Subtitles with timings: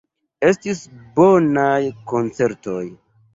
[0.47, 0.79] Estis
[1.19, 1.77] bonaj
[2.13, 2.83] koncertoj.